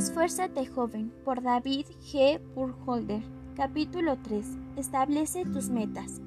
Esfuérzate 0.00 0.64
joven 0.64 1.12
por 1.26 1.42
David 1.42 1.84
G. 2.10 2.40
Burkholder. 2.54 3.22
Capítulo 3.54 4.16
3. 4.16 4.46
Establece 4.76 5.44
tus 5.44 5.68
metas. 5.68 6.22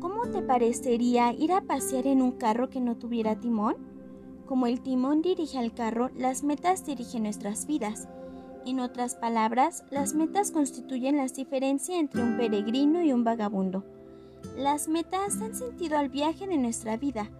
¿Cómo 0.00 0.26
te 0.26 0.42
parecería 0.42 1.32
ir 1.32 1.52
a 1.52 1.60
pasear 1.60 2.08
en 2.08 2.20
un 2.20 2.32
carro 2.32 2.68
que 2.68 2.80
no 2.80 2.96
tuviera 2.96 3.38
timón? 3.38 3.76
Como 4.44 4.66
el 4.66 4.80
timón 4.80 5.22
dirige 5.22 5.56
al 5.56 5.72
carro, 5.72 6.10
las 6.16 6.42
metas 6.42 6.84
dirigen 6.84 7.22
nuestras 7.22 7.64
vidas. 7.68 8.08
En 8.66 8.80
otras 8.80 9.14
palabras, 9.14 9.84
las 9.92 10.14
metas 10.14 10.50
constituyen 10.50 11.16
la 11.16 11.26
diferencia 11.26 11.96
entre 11.96 12.24
un 12.24 12.36
peregrino 12.38 13.04
y 13.04 13.12
un 13.12 13.22
vagabundo. 13.22 13.84
Las 14.56 14.88
metas 14.88 15.38
dan 15.38 15.54
sentido 15.54 15.96
al 15.96 16.08
viaje 16.08 16.48
de 16.48 16.56
nuestra 16.56 16.96
vida. 16.96 17.30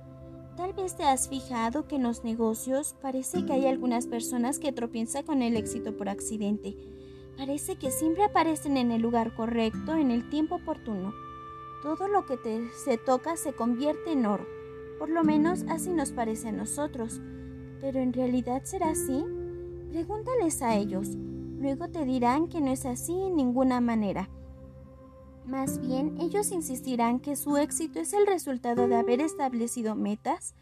Tal 0.61 0.74
vez 0.74 0.95
te 0.95 1.04
has 1.04 1.27
fijado 1.30 1.88
que 1.88 1.96
en 1.96 2.03
los 2.03 2.22
negocios 2.22 2.94
parece 3.00 3.46
que 3.46 3.54
hay 3.54 3.66
algunas 3.66 4.07
personas 4.07 4.58
que 4.58 4.72
tropiezan 4.72 5.25
con 5.25 5.40
el 5.40 5.57
éxito 5.57 5.96
por 5.96 6.11
accidente. 6.11 6.76
Parece 7.39 7.76
que 7.76 7.90
siempre 7.90 8.25
aparecen 8.25 8.76
en 8.76 8.93
el 8.93 9.00
lugar 9.00 9.35
correcto, 9.35 9.94
en 9.94 10.11
el 10.11 10.29
tiempo 10.29 10.57
oportuno. 10.57 11.14
Todo 11.82 12.08
lo 12.08 12.26
que 12.26 12.36
te, 12.36 12.61
se 12.85 12.99
toca 12.99 13.38
se 13.38 13.54
convierte 13.54 14.12
en 14.12 14.26
oro. 14.26 14.46
Por 14.99 15.08
lo 15.08 15.25
menos 15.25 15.64
así 15.71 15.88
nos 15.94 16.12
parece 16.12 16.49
a 16.49 16.52
nosotros. 16.52 17.22
Pero 17.80 17.99
en 17.99 18.13
realidad 18.13 18.61
será 18.64 18.90
así? 18.90 19.24
Pregúntales 19.90 20.61
a 20.61 20.77
ellos. 20.77 21.08
Luego 21.58 21.88
te 21.88 22.04
dirán 22.04 22.49
que 22.49 22.61
no 22.61 22.71
es 22.71 22.85
así 22.85 23.14
en 23.14 23.35
ninguna 23.35 23.80
manera. 23.80 24.29
Más 25.50 25.81
bien, 25.81 26.17
ellos 26.21 26.53
insistirán 26.53 27.18
que 27.18 27.35
su 27.35 27.57
éxito 27.57 27.99
es 27.99 28.13
el 28.13 28.25
resultado 28.25 28.86
de 28.86 28.95
haber 28.95 29.21
establecido 29.21 29.96
metas 29.96 30.54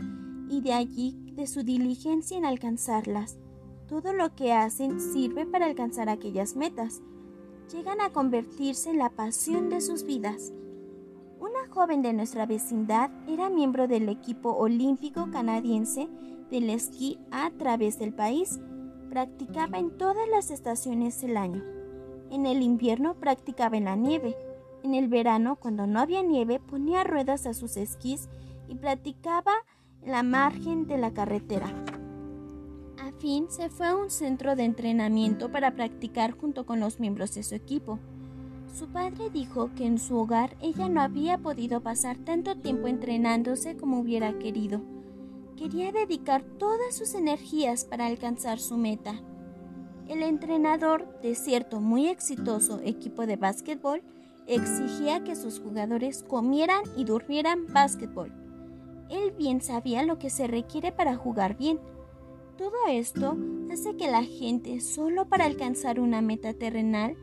y 0.48 0.62
de 0.62 0.72
allí 0.72 1.30
de 1.34 1.46
su 1.46 1.62
diligencia 1.62 2.38
en 2.38 2.46
alcanzarlas. 2.46 3.36
Todo 3.86 4.14
lo 4.14 4.34
que 4.34 4.54
hacen 4.54 4.98
sirve 4.98 5.44
para 5.44 5.66
alcanzar 5.66 6.08
aquellas 6.08 6.56
metas. 6.56 7.02
Llegan 7.70 8.00
a 8.00 8.12
convertirse 8.14 8.88
en 8.88 8.96
la 8.96 9.10
pasión 9.10 9.68
de 9.68 9.82
sus 9.82 10.04
vidas. 10.04 10.54
Una 11.38 11.68
joven 11.68 12.00
de 12.00 12.14
nuestra 12.14 12.46
vecindad 12.46 13.10
era 13.28 13.50
miembro 13.50 13.88
del 13.88 14.08
equipo 14.08 14.52
olímpico 14.52 15.30
canadiense 15.30 16.08
del 16.50 16.70
esquí 16.70 17.18
a 17.30 17.50
través 17.50 17.98
del 17.98 18.14
país. 18.14 18.58
Practicaba 19.10 19.78
en 19.78 19.98
todas 19.98 20.26
las 20.30 20.50
estaciones 20.50 21.20
del 21.20 21.36
año. 21.36 21.62
En 22.30 22.46
el 22.46 22.62
invierno 22.62 23.16
practicaba 23.20 23.76
en 23.76 23.84
la 23.84 23.94
nieve 23.94 24.34
en 24.82 24.94
el 24.94 25.08
verano, 25.08 25.56
cuando 25.56 25.86
no 25.86 26.00
había 26.00 26.22
nieve, 26.22 26.60
ponía 26.60 27.04
ruedas 27.04 27.46
a 27.46 27.54
sus 27.54 27.76
esquís 27.76 28.28
y 28.68 28.74
practicaba 28.74 29.52
en 30.02 30.12
la 30.12 30.22
margen 30.22 30.86
de 30.86 30.98
la 30.98 31.12
carretera. 31.12 31.66
A 32.98 33.12
fin, 33.20 33.46
se 33.48 33.68
fue 33.68 33.86
a 33.86 33.96
un 33.96 34.10
centro 34.10 34.56
de 34.56 34.64
entrenamiento 34.64 35.50
para 35.50 35.74
practicar 35.74 36.32
junto 36.32 36.66
con 36.66 36.80
los 36.80 37.00
miembros 37.00 37.34
de 37.34 37.42
su 37.42 37.54
equipo. 37.54 37.98
Su 38.72 38.88
padre 38.88 39.30
dijo 39.30 39.70
que 39.74 39.86
en 39.86 39.98
su 39.98 40.16
hogar 40.16 40.56
ella 40.60 40.88
no 40.88 41.00
había 41.00 41.38
podido 41.38 41.80
pasar 41.80 42.18
tanto 42.18 42.56
tiempo 42.56 42.86
entrenándose 42.86 43.76
como 43.76 44.00
hubiera 44.00 44.38
querido. 44.38 44.82
Quería 45.56 45.90
dedicar 45.90 46.42
todas 46.42 46.96
sus 46.96 47.14
energías 47.14 47.84
para 47.84 48.06
alcanzar 48.06 48.58
su 48.58 48.76
meta. 48.76 49.14
El 50.06 50.22
entrenador 50.22 51.20
de 51.20 51.34
cierto 51.34 51.80
muy 51.80 52.08
exitoso 52.08 52.80
equipo 52.84 53.26
de 53.26 53.36
básquetbol 53.36 54.02
exigía 54.48 55.22
que 55.22 55.36
sus 55.36 55.60
jugadores 55.60 56.24
comieran 56.26 56.82
y 56.96 57.04
durmieran 57.04 57.66
básquetbol. 57.72 58.32
Él 59.10 59.32
bien 59.38 59.60
sabía 59.60 60.02
lo 60.02 60.18
que 60.18 60.30
se 60.30 60.46
requiere 60.46 60.90
para 60.90 61.16
jugar 61.16 61.56
bien. 61.56 61.78
Todo 62.56 62.74
esto 62.88 63.36
hace 63.70 63.96
que 63.96 64.10
la 64.10 64.24
gente, 64.24 64.80
solo 64.80 65.28
para 65.28 65.44
alcanzar 65.44 66.00
una 66.00 66.20
meta 66.20 66.54
terrenal, 66.54 67.16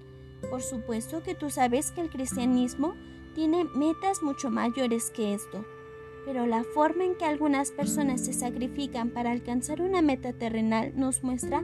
por 0.49 0.61
supuesto 0.61 1.23
que 1.23 1.36
tú 1.36 1.49
sabes 1.49 1.92
que 1.92 2.02
el 2.02 2.10
cristianismo 2.10 2.94
tiene 3.33 3.66
metas 3.76 4.23
mucho 4.23 4.49
mayores 4.49 5.11
que 5.11 5.33
esto, 5.33 5.66
pero 6.26 6.45
la 6.45 6.64
forma 6.64 7.04
en 7.04 7.16
que 7.16 7.26
algunas 7.26 7.72
personas 7.72 8.22
se 8.22 8.33
sacrifican 8.33 9.10
para 9.10 9.32
alcanzar 9.32 9.82
una 9.82 10.02
meta 10.02 10.32
terrenal 10.32 10.94
nos 10.95 11.23
muestra 11.23 11.64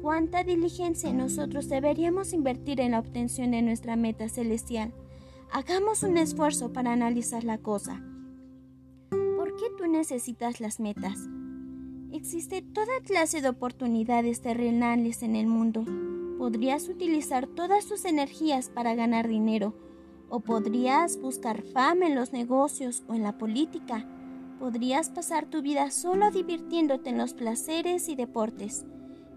cuánta 0.00 0.42
diligencia 0.42 1.12
nosotros 1.12 1.68
deberíamos 1.68 2.32
invertir 2.32 2.80
en 2.80 2.92
la 2.92 2.98
obtención 2.98 3.52
de 3.52 3.62
nuestra 3.62 3.94
meta 3.94 4.28
celestial. 4.28 4.92
Hagamos 5.54 6.02
un 6.02 6.16
esfuerzo 6.16 6.72
para 6.72 6.94
analizar 6.94 7.44
la 7.44 7.58
cosa. 7.58 8.02
¿Por 9.10 9.54
qué 9.56 9.66
tú 9.76 9.86
necesitas 9.86 10.62
las 10.62 10.80
metas? 10.80 11.28
Existe 12.10 12.62
toda 12.62 13.00
clase 13.04 13.42
de 13.42 13.50
oportunidades 13.50 14.40
terrenales 14.40 15.22
en 15.22 15.36
el 15.36 15.46
mundo. 15.46 15.84
Podrías 16.38 16.88
utilizar 16.88 17.46
todas 17.48 17.84
tus 17.84 18.06
energías 18.06 18.70
para 18.70 18.94
ganar 18.94 19.28
dinero, 19.28 19.74
o 20.30 20.40
podrías 20.40 21.20
buscar 21.20 21.60
fama 21.60 22.06
en 22.06 22.14
los 22.14 22.32
negocios 22.32 23.02
o 23.06 23.12
en 23.12 23.22
la 23.22 23.36
política. 23.36 24.08
Podrías 24.58 25.10
pasar 25.10 25.44
tu 25.50 25.60
vida 25.60 25.90
solo 25.90 26.30
divirtiéndote 26.30 27.10
en 27.10 27.18
los 27.18 27.34
placeres 27.34 28.08
y 28.08 28.14
deportes. 28.14 28.86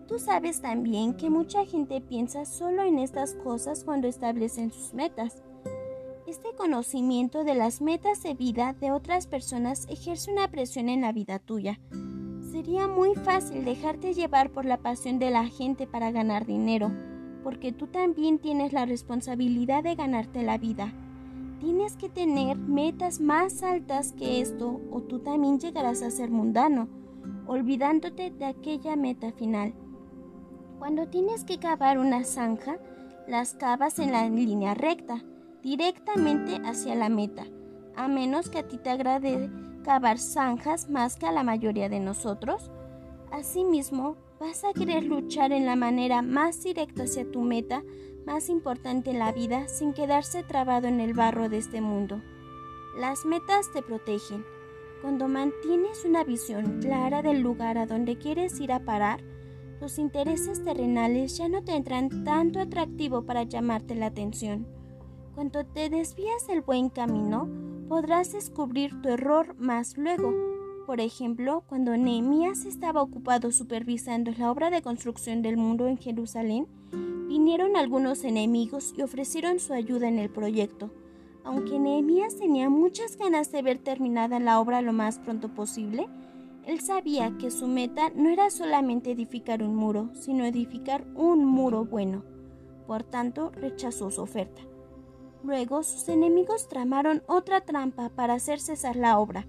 Tú 0.08 0.18
sabes 0.20 0.62
también 0.62 1.18
que 1.18 1.30
mucha 1.30 1.66
gente 1.66 2.00
piensa 2.00 2.46
solo 2.46 2.84
en 2.84 3.00
estas 3.00 3.34
cosas 3.36 3.84
cuando 3.84 4.08
establecen 4.08 4.72
sus 4.72 4.94
metas. 4.94 5.44
Este 6.28 6.56
conocimiento 6.58 7.44
de 7.44 7.54
las 7.54 7.82
metas 7.82 8.24
de 8.24 8.34
vida 8.34 8.74
de 8.74 8.92
otras 8.92 9.28
personas 9.28 9.86
ejerce 9.92 10.32
una 10.32 10.48
presión 10.48 10.90
en 10.90 11.02
la 11.02 11.12
vida 11.12 11.38
tuya. 11.38 11.80
Sería 12.52 12.88
muy 12.88 13.14
fácil 13.14 13.64
dejarte 13.64 14.16
llevar 14.16 14.50
por 14.50 14.66
la 14.66 14.78
pasión 14.78 15.20
de 15.20 15.30
la 15.30 15.46
gente 15.46 15.86
para 15.86 16.10
ganar 16.10 16.48
dinero, 16.48 16.92
porque 17.44 17.72
tú 17.72 17.86
también 17.86 18.40
tienes 18.40 18.74
la 18.74 18.88
responsabilidad 18.88 19.84
de 19.84 19.94
ganarte 19.94 20.42
la 20.42 20.58
vida. 20.58 20.92
Tienes 21.60 21.96
que 21.96 22.10
tener 22.10 22.58
metas 22.58 23.20
más 23.20 23.62
altas 23.62 24.12
que 24.14 24.42
esto 24.42 24.82
o 24.90 25.02
tú 25.02 25.20
también 25.20 25.60
llegarás 25.60 26.02
a 26.02 26.10
ser 26.10 26.32
mundano, 26.32 26.88
olvidándote 27.46 28.32
de 28.32 28.46
aquella 28.46 28.96
meta 28.96 29.32
final. 29.32 29.76
Cuando 30.80 31.08
tienes 31.08 31.44
que 31.44 31.60
cavar 31.60 32.00
una 32.00 32.24
zanja, 32.24 32.80
las 33.28 33.54
cavas 33.54 34.00
en 34.00 34.12
la 34.12 34.28
línea 34.28 34.74
recta, 34.74 35.24
directamente 35.66 36.62
hacia 36.64 36.94
la 36.94 37.10
meta, 37.10 37.48
a 37.96 38.08
menos 38.08 38.52
que 38.52 38.60
a 38.60 38.68
ti 38.68 38.78
te 38.78 38.92
agrade 38.92 39.50
cavar 39.84 40.20
zanjas 40.20 40.92
más 40.92 41.16
que 41.16 41.26
a 41.26 41.32
la 41.32 41.42
mayoría 41.42 41.90
de 41.90 42.00
nosotros. 42.00 42.70
Asimismo, 43.32 44.16
vas 44.40 44.64
a 44.64 44.74
querer 44.74 45.06
luchar 45.06 45.52
en 45.52 45.66
la 45.66 45.76
manera 45.76 46.22
más 46.22 46.62
directa 46.62 47.06
hacia 47.06 47.32
tu 47.32 47.42
meta 47.42 47.82
más 48.28 48.50
importante 48.50 49.10
en 49.10 49.18
la 49.18 49.32
vida 49.32 49.68
sin 49.68 49.94
quedarse 49.94 50.44
trabado 50.44 50.88
en 50.88 51.00
el 51.00 51.16
barro 51.16 51.50
de 51.50 51.58
este 51.58 51.82
mundo. 51.82 52.22
Las 53.00 53.26
metas 53.26 53.72
te 53.74 53.82
protegen. 53.82 54.46
Cuando 55.02 55.28
mantienes 55.28 56.06
una 56.06 56.24
visión 56.24 56.80
clara 56.80 57.24
del 57.24 57.42
lugar 57.42 57.80
a 57.80 57.88
donde 57.88 58.20
quieres 58.20 58.60
ir 58.60 58.72
a 58.72 58.86
parar, 58.86 59.24
los 59.82 59.98
intereses 59.98 60.64
terrenales 60.64 61.36
ya 61.38 61.50
no 61.50 61.64
tendrán 61.64 62.24
tanto 62.24 62.60
atractivo 62.60 63.26
para 63.26 63.42
llamarte 63.42 63.96
la 63.96 64.06
atención. 64.06 64.75
Cuando 65.36 65.66
te 65.66 65.90
desvías 65.90 66.48
del 66.48 66.62
buen 66.62 66.88
camino, 66.88 67.50
podrás 67.90 68.32
descubrir 68.32 69.02
tu 69.02 69.10
error 69.10 69.54
más 69.60 69.98
luego. 69.98 70.34
Por 70.86 71.02
ejemplo, 71.02 71.66
cuando 71.68 71.98
Nehemías 71.98 72.64
estaba 72.64 73.02
ocupado 73.02 73.52
supervisando 73.52 74.32
la 74.38 74.50
obra 74.50 74.70
de 74.70 74.82
construcción 74.82 75.42
del 75.42 75.58
muro 75.58 75.88
en 75.88 75.98
Jerusalén, 75.98 76.68
vinieron 77.28 77.76
algunos 77.76 78.24
enemigos 78.24 78.94
y 78.98 79.02
ofrecieron 79.02 79.60
su 79.60 79.74
ayuda 79.74 80.08
en 80.08 80.20
el 80.20 80.30
proyecto. 80.30 80.90
Aunque 81.44 81.80
Nehemías 81.80 82.38
tenía 82.38 82.70
muchas 82.70 83.18
ganas 83.18 83.52
de 83.52 83.62
ver 83.62 83.80
terminada 83.80 84.40
la 84.40 84.62
obra 84.62 84.82
lo 84.82 84.94
más 84.94 85.20
pronto 85.20 85.50
posible, 85.50 86.08
él 86.66 86.80
sabía 86.80 87.38
que 87.38 87.52
su 87.52 87.68
meta 87.68 88.10
no 88.16 88.30
era 88.30 88.50
solamente 88.52 89.12
edificar 89.12 89.62
un 89.62 89.76
muro, 89.76 90.12
sino 90.14 90.46
edificar 90.46 91.06
un 91.14 91.46
muro 91.46 91.84
bueno. 91.84 92.24
Por 92.88 93.04
tanto, 93.04 93.52
rechazó 93.52 94.10
su 94.12 94.22
oferta. 94.22 94.62
Luego 95.46 95.84
sus 95.84 96.10
enemigos 96.10 96.68
tramaron 96.68 97.22
otra 97.28 97.62
trampa 97.62 98.10
para 98.10 98.34
hacer 98.34 98.60
cesar 98.60 98.96
la 98.96 99.20
obra. 99.20 99.46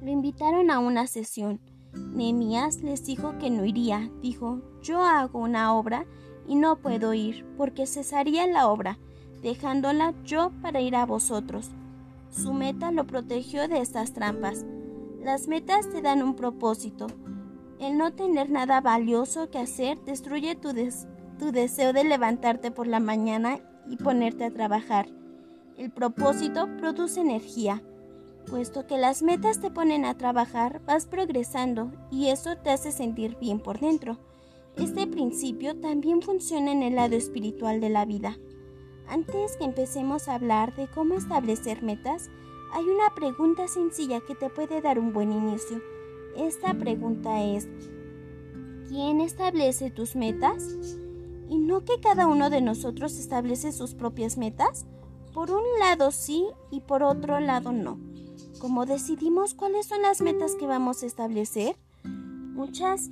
Lo 0.00 0.10
invitaron 0.10 0.70
a 0.70 0.78
una 0.78 1.06
sesión. 1.06 1.60
Nehemías 1.92 2.80
les 2.80 3.04
dijo 3.04 3.36
que 3.38 3.50
no 3.50 3.66
iría. 3.66 4.10
Dijo, 4.22 4.62
yo 4.80 5.04
hago 5.04 5.40
una 5.40 5.74
obra 5.74 6.06
y 6.48 6.54
no 6.54 6.76
puedo 6.76 7.12
ir, 7.12 7.44
porque 7.58 7.86
cesaría 7.86 8.46
la 8.46 8.66
obra, 8.68 8.98
dejándola 9.42 10.14
yo 10.24 10.52
para 10.62 10.80
ir 10.80 10.96
a 10.96 11.04
vosotros. 11.04 11.70
Su 12.30 12.54
meta 12.54 12.90
lo 12.90 13.06
protegió 13.06 13.68
de 13.68 13.80
estas 13.80 14.14
trampas. 14.14 14.64
Las 15.22 15.48
metas 15.48 15.90
te 15.90 16.00
dan 16.00 16.22
un 16.22 16.34
propósito. 16.34 17.08
El 17.78 17.98
no 17.98 18.14
tener 18.14 18.48
nada 18.48 18.80
valioso 18.80 19.50
que 19.50 19.58
hacer 19.58 20.00
destruye 20.06 20.54
tu, 20.54 20.70
tu 21.38 21.52
deseo 21.52 21.92
de 21.92 22.04
levantarte 22.04 22.70
por 22.70 22.86
la 22.86 23.00
mañana 23.00 23.60
y 23.88 23.96
ponerte 23.96 24.44
a 24.44 24.50
trabajar. 24.50 25.08
El 25.76 25.90
propósito 25.90 26.68
produce 26.78 27.20
energía. 27.20 27.82
Puesto 28.46 28.86
que 28.86 28.98
las 28.98 29.22
metas 29.22 29.60
te 29.60 29.70
ponen 29.70 30.04
a 30.04 30.16
trabajar, 30.16 30.82
vas 30.86 31.06
progresando 31.06 31.90
y 32.10 32.28
eso 32.28 32.56
te 32.56 32.70
hace 32.70 32.92
sentir 32.92 33.36
bien 33.40 33.58
por 33.58 33.80
dentro. 33.80 34.18
Este 34.76 35.06
principio 35.06 35.76
también 35.80 36.20
funciona 36.20 36.72
en 36.72 36.82
el 36.82 36.96
lado 36.96 37.16
espiritual 37.16 37.80
de 37.80 37.90
la 37.90 38.04
vida. 38.04 38.36
Antes 39.08 39.56
que 39.56 39.64
empecemos 39.64 40.28
a 40.28 40.34
hablar 40.34 40.74
de 40.76 40.88
cómo 40.88 41.14
establecer 41.14 41.82
metas, 41.82 42.30
hay 42.72 42.84
una 42.84 43.14
pregunta 43.14 43.68
sencilla 43.68 44.20
que 44.20 44.34
te 44.34 44.50
puede 44.50 44.80
dar 44.80 44.98
un 44.98 45.12
buen 45.12 45.32
inicio. 45.32 45.80
Esta 46.36 46.74
pregunta 46.74 47.42
es, 47.42 47.68
¿quién 48.88 49.20
establece 49.20 49.90
tus 49.90 50.16
metas? 50.16 50.98
¿Y 51.48 51.58
no 51.58 51.84
que 51.84 52.00
cada 52.00 52.26
uno 52.26 52.50
de 52.50 52.60
nosotros 52.60 53.18
establece 53.18 53.72
sus 53.72 53.94
propias 53.94 54.36
metas? 54.36 54.86
Por 55.32 55.50
un 55.50 55.62
lado 55.78 56.10
sí 56.10 56.46
y 56.70 56.80
por 56.80 57.02
otro 57.02 57.40
lado 57.40 57.72
no. 57.72 57.98
¿Cómo 58.60 58.86
decidimos 58.86 59.54
cuáles 59.54 59.86
son 59.86 60.02
las 60.02 60.20
metas 60.20 60.54
que 60.54 60.66
vamos 60.66 61.02
a 61.02 61.06
establecer? 61.06 61.76
Muchas, 62.04 63.10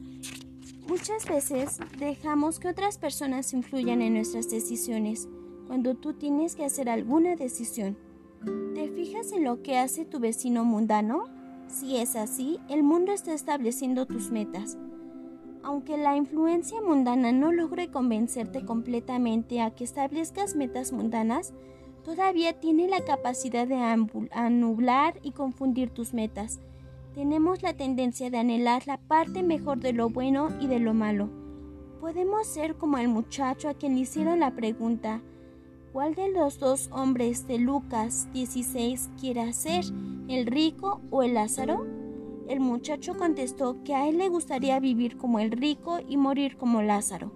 muchas 0.87 1.27
veces 1.27 1.79
dejamos 1.99 2.59
que 2.59 2.69
otras 2.69 2.97
personas 2.97 3.53
influyan 3.53 4.03
en 4.03 4.15
nuestras 4.15 4.49
decisiones 4.49 5.29
cuando 5.67 5.95
tú 5.95 6.15
tienes 6.15 6.55
que 6.55 6.65
hacer 6.65 6.89
alguna 6.89 7.35
decisión. 7.35 7.97
¿Te 8.75 8.89
fijas 8.89 9.33
en 9.33 9.45
lo 9.45 9.63
que 9.63 9.79
hace 9.79 10.05
tu 10.05 10.21
vecino 10.21 10.65
mundano? 10.65 11.25
Si 11.69 11.97
es 11.97 12.17
así, 12.17 12.59
el 12.69 12.83
mundo 12.83 13.13
está 13.13 13.33
estableciendo 13.33 14.07
tus 14.07 14.31
metas. 14.31 14.77
Aunque 15.65 15.97
la 15.97 16.17
influencia 16.17 16.81
mundana 16.81 17.31
no 17.31 17.53
logre 17.53 17.91
convencerte 17.91 18.65
completamente 18.65 19.61
a 19.61 19.71
que 19.71 19.85
establezcas 19.85 20.57
metas 20.57 20.93
mundanas, 20.93 21.53
todavía 22.05 22.59
tiene 22.59 22.89
la 22.89 23.05
capacidad 23.05 23.67
de 23.67 23.77
anublar 24.33 25.21
y 25.23 25.31
confundir 25.31 25.91
tus 25.91 26.15
metas. 26.15 26.61
Tenemos 27.15 27.63
la 27.63 27.75
tendencia 27.75 28.31
de 28.31 28.39
anhelar 28.39 28.87
la 28.87 28.97
parte 28.97 29.43
mejor 29.43 29.79
de 29.79 29.93
lo 29.93 30.09
bueno 30.09 30.49
y 30.61 30.67
de 30.67 30.81
lo 30.81 30.95
malo. 30.95 31.29
Podemos 32.01 32.47
ser 32.49 32.75
como 32.75 32.99
el 32.99 33.09
muchacho 33.09 33.69
a 33.69 33.75
quien 33.75 33.95
le 33.95 34.01
hicieron 34.01 34.41
la 34.41 34.57
pregunta, 34.57 35.21
¿cuál 35.93 36.17
de 36.17 36.33
los 36.33 36.59
dos 36.59 36.89
hombres 36.91 37.47
de 37.47 37.59
Lucas 37.59 38.29
16 38.33 39.11
quiere 39.21 39.53
ser, 39.53 39.85
el 40.27 40.47
rico 40.47 41.01
o 41.11 41.23
el 41.23 41.35
Lázaro? 41.35 42.02
El 42.53 42.61
muchacho 42.61 43.17
contestó 43.17 43.83
que 43.83 43.95
a 43.95 44.07
él 44.07 44.19
le 44.19 44.29
gustaría 44.29 44.79
vivir 44.79 45.17
como 45.17 45.39
el 45.39 45.53
rico 45.53 46.01
y 46.07 46.19
morir 46.19 46.59
como 46.59 46.83
Lázaro. 46.83 47.33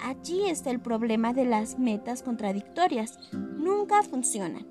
Allí 0.00 0.48
está 0.48 0.70
el 0.70 0.78
problema 0.78 1.32
de 1.32 1.44
las 1.44 1.76
metas 1.76 2.22
contradictorias. 2.22 3.18
Nunca 3.32 4.04
funcionan. 4.04 4.64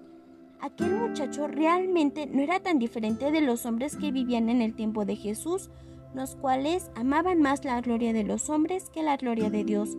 Aquel 0.61 0.95
muchacho 0.95 1.47
realmente 1.47 2.27
no 2.27 2.41
era 2.41 2.61
tan 2.61 2.79
diferente 2.79 3.29
de 3.29 3.41
los 3.41 3.65
hombres 3.65 3.97
que 3.97 4.13
vivían 4.13 4.47
en 4.47 4.61
el 4.61 4.73
tiempo 4.73 5.03
de 5.03 5.17
Jesús, 5.17 5.69
los 6.15 6.37
cuales 6.37 6.89
amaban 6.95 7.41
más 7.41 7.65
la 7.65 7.81
gloria 7.81 8.13
de 8.13 8.23
los 8.23 8.49
hombres 8.49 8.89
que 8.89 9.03
la 9.03 9.17
gloria 9.17 9.49
de 9.49 9.65
Dios. 9.65 9.97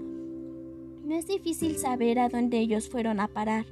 No 1.05 1.15
es 1.15 1.27
difícil 1.27 1.77
saber 1.77 2.19
a 2.19 2.31
dónde 2.31 2.57
ellos 2.57 2.89
fueron 2.89 3.21
a 3.21 3.29
parar. 3.29 3.67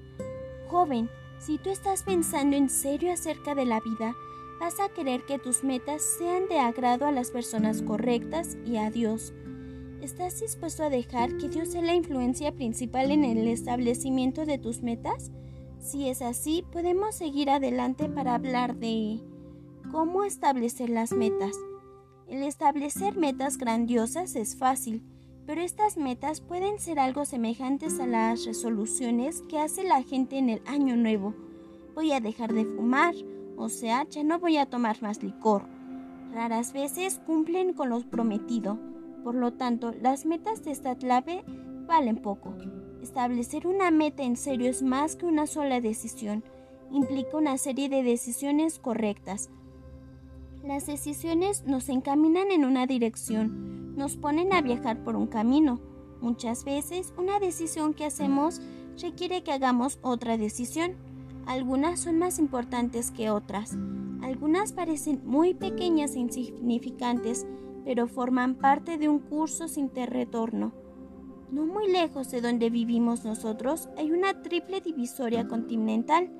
Joven, 0.68 1.08
si 1.38 1.56
tú 1.56 1.70
estás 1.70 2.02
pensando 2.02 2.54
en 2.54 2.68
serio 2.68 3.14
acerca 3.14 3.54
de 3.54 3.64
la 3.64 3.80
vida, 3.80 4.14
vas 4.62 4.78
a 4.78 4.90
querer 4.90 5.24
que 5.24 5.40
tus 5.40 5.64
metas 5.64 6.02
sean 6.18 6.46
de 6.46 6.60
agrado 6.60 7.04
a 7.04 7.10
las 7.10 7.32
personas 7.32 7.82
correctas 7.82 8.56
y 8.64 8.76
a 8.76 8.92
Dios. 8.92 9.34
¿Estás 10.00 10.40
dispuesto 10.40 10.84
a 10.84 10.88
dejar 10.88 11.36
que 11.36 11.48
Dios 11.48 11.70
sea 11.70 11.82
la 11.82 11.96
influencia 11.96 12.52
principal 12.52 13.10
en 13.10 13.24
el 13.24 13.48
establecimiento 13.48 14.46
de 14.46 14.58
tus 14.58 14.80
metas? 14.80 15.32
Si 15.80 16.08
es 16.08 16.22
así, 16.22 16.64
podemos 16.70 17.16
seguir 17.16 17.50
adelante 17.50 18.08
para 18.08 18.36
hablar 18.36 18.76
de 18.76 19.20
cómo 19.90 20.22
establecer 20.22 20.90
las 20.90 21.10
metas. 21.10 21.56
El 22.28 22.44
establecer 22.44 23.16
metas 23.16 23.58
grandiosas 23.58 24.36
es 24.36 24.56
fácil, 24.56 25.02
pero 25.44 25.60
estas 25.60 25.96
metas 25.96 26.40
pueden 26.40 26.78
ser 26.78 27.00
algo 27.00 27.24
semejantes 27.24 27.98
a 27.98 28.06
las 28.06 28.44
resoluciones 28.44 29.42
que 29.48 29.58
hace 29.58 29.82
la 29.82 30.04
gente 30.04 30.38
en 30.38 30.50
el 30.50 30.62
año 30.66 30.94
nuevo. 30.94 31.34
Voy 31.96 32.12
a 32.12 32.20
dejar 32.20 32.54
de 32.54 32.64
fumar, 32.64 33.16
o 33.62 33.68
sea, 33.68 34.06
ya 34.08 34.24
no 34.24 34.38
voy 34.38 34.56
a 34.56 34.66
tomar 34.66 35.00
más 35.02 35.22
licor. 35.22 35.62
Raras 36.32 36.72
veces 36.72 37.20
cumplen 37.24 37.74
con 37.74 37.90
lo 37.90 38.00
prometido, 38.00 38.78
por 39.22 39.34
lo 39.34 39.52
tanto, 39.52 39.92
las 40.00 40.26
metas 40.26 40.64
de 40.64 40.72
esta 40.72 40.96
clave 40.96 41.44
valen 41.86 42.16
poco. 42.16 42.54
Establecer 43.02 43.66
una 43.66 43.90
meta 43.90 44.22
en 44.22 44.36
serio 44.36 44.68
es 44.70 44.82
más 44.82 45.16
que 45.16 45.26
una 45.26 45.46
sola 45.46 45.80
decisión, 45.80 46.42
implica 46.90 47.36
una 47.36 47.56
serie 47.58 47.88
de 47.88 48.02
decisiones 48.02 48.78
correctas. 48.78 49.50
Las 50.64 50.86
decisiones 50.86 51.64
nos 51.64 51.88
encaminan 51.88 52.50
en 52.50 52.64
una 52.64 52.86
dirección, 52.86 53.96
nos 53.96 54.16
ponen 54.16 54.52
a 54.52 54.62
viajar 54.62 55.02
por 55.02 55.16
un 55.16 55.26
camino. 55.26 55.80
Muchas 56.20 56.64
veces 56.64 57.12
una 57.18 57.40
decisión 57.40 57.94
que 57.94 58.04
hacemos 58.04 58.60
requiere 59.00 59.42
que 59.42 59.52
hagamos 59.52 59.98
otra 60.02 60.36
decisión. 60.36 60.96
Algunas 61.46 62.00
son 62.00 62.18
más 62.18 62.38
importantes 62.38 63.10
que 63.10 63.30
otras. 63.30 63.76
Algunas 64.22 64.72
parecen 64.72 65.20
muy 65.24 65.54
pequeñas 65.54 66.14
e 66.14 66.20
insignificantes, 66.20 67.46
pero 67.84 68.06
forman 68.06 68.54
parte 68.54 68.98
de 68.98 69.08
un 69.08 69.18
curso 69.18 69.68
sin 69.68 69.90
retorno. 69.94 70.72
No 71.50 71.66
muy 71.66 71.90
lejos 71.90 72.30
de 72.30 72.40
donde 72.40 72.70
vivimos 72.70 73.24
nosotros 73.24 73.88
hay 73.98 74.10
una 74.10 74.42
triple 74.42 74.80
divisoria 74.80 75.46
continental. 75.48 76.30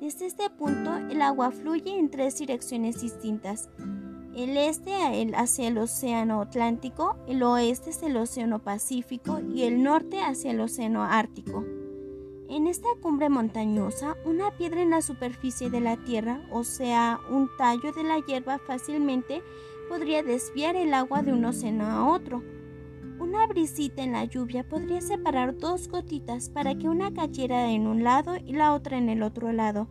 Desde 0.00 0.26
este 0.26 0.50
punto 0.50 0.96
el 0.96 1.22
agua 1.22 1.52
fluye 1.52 1.96
en 1.96 2.10
tres 2.10 2.38
direcciones 2.38 3.00
distintas. 3.00 3.68
El 4.34 4.56
este 4.56 4.92
hacia 5.34 5.68
el 5.68 5.78
Océano 5.78 6.40
Atlántico, 6.40 7.16
el 7.28 7.42
oeste 7.42 7.90
hacia 7.90 8.08
el 8.08 8.16
Océano 8.16 8.58
Pacífico 8.58 9.40
y 9.40 9.62
el 9.62 9.82
norte 9.82 10.20
hacia 10.20 10.50
el 10.50 10.60
Océano 10.60 11.04
Ártico. 11.04 11.64
En 12.48 12.68
esta 12.68 12.88
cumbre 13.02 13.28
montañosa, 13.28 14.16
una 14.24 14.52
piedra 14.52 14.80
en 14.80 14.90
la 14.90 15.02
superficie 15.02 15.68
de 15.68 15.80
la 15.80 15.96
tierra, 15.96 16.40
o 16.52 16.62
sea, 16.62 17.18
un 17.28 17.50
tallo 17.58 17.92
de 17.92 18.04
la 18.04 18.20
hierba 18.20 18.58
fácilmente 18.58 19.42
podría 19.88 20.22
desviar 20.22 20.76
el 20.76 20.94
agua 20.94 21.22
de 21.22 21.32
un 21.32 21.44
océano 21.44 21.86
a 21.86 22.08
otro. 22.08 22.44
Una 23.18 23.48
brisita 23.48 24.04
en 24.04 24.12
la 24.12 24.24
lluvia 24.26 24.68
podría 24.68 25.00
separar 25.00 25.58
dos 25.58 25.88
gotitas 25.88 26.48
para 26.48 26.76
que 26.76 26.88
una 26.88 27.12
cayera 27.12 27.68
en 27.70 27.88
un 27.88 28.04
lado 28.04 28.36
y 28.36 28.52
la 28.52 28.74
otra 28.74 28.96
en 28.96 29.08
el 29.08 29.24
otro 29.24 29.50
lado. 29.52 29.88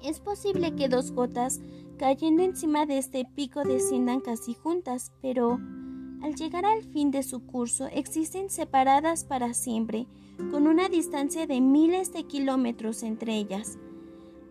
Es 0.00 0.20
posible 0.20 0.76
que 0.76 0.88
dos 0.88 1.10
gotas 1.10 1.60
cayendo 1.98 2.44
encima 2.44 2.86
de 2.86 2.98
este 2.98 3.24
pico 3.34 3.64
desciendan 3.64 4.20
casi 4.20 4.54
juntas, 4.54 5.12
pero 5.20 5.58
al 6.22 6.36
llegar 6.36 6.64
al 6.64 6.84
fin 6.84 7.10
de 7.10 7.22
su 7.22 7.44
curso 7.44 7.88
existen 7.88 8.48
separadas 8.48 9.24
para 9.24 9.54
siempre, 9.54 10.06
con 10.50 10.66
una 10.66 10.88
distancia 10.88 11.46
de 11.46 11.60
miles 11.60 12.12
de 12.12 12.24
kilómetros 12.24 13.02
entre 13.02 13.36
ellas. 13.36 13.78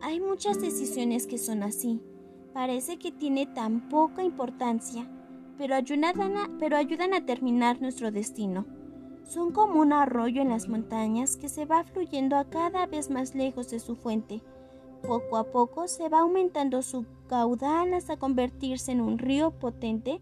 Hay 0.02 0.20
muchas 0.20 0.60
decisiones 0.60 1.28
que 1.28 1.38
son 1.38 1.64
así. 1.64 2.02
Parece 2.54 2.98
que 2.98 3.12
tiene 3.12 3.46
tan 3.46 3.88
poca 3.88 4.24
importancia, 4.24 5.10
pero 5.58 5.76
ayudan, 5.76 6.38
a, 6.38 6.50
pero 6.60 6.76
ayudan 6.76 7.14
a 7.14 7.26
terminar 7.26 7.82
nuestro 7.82 8.12
destino. 8.12 8.66
Son 9.24 9.54
como 9.54 9.80
un 9.80 9.94
arroyo 9.94 10.42
en 10.42 10.50
las 10.50 10.68
montañas 10.68 11.38
que 11.38 11.48
se 11.48 11.66
va 11.66 11.86
fluyendo 11.86 12.36
a 12.36 12.50
cada 12.50 12.86
vez 12.86 13.10
más 13.10 13.34
lejos 13.34 13.70
de 13.70 13.80
su 13.80 13.96
fuente. 13.96 14.42
Poco 15.08 15.38
a 15.38 15.52
poco 15.52 15.88
se 15.88 16.10
va 16.10 16.20
aumentando 16.20 16.82
su 16.82 17.06
caudal 17.28 17.94
hasta 17.94 18.18
convertirse 18.18 18.92
en 18.92 19.00
un 19.00 19.18
río 19.18 19.52
potente 19.52 20.20